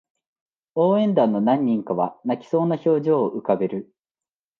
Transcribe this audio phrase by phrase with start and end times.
[0.73, 3.93] 応援団の何人かは泣きそうな表情を浮かべる